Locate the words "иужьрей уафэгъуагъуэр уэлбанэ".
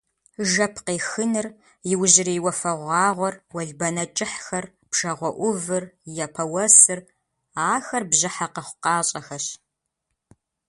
1.91-4.05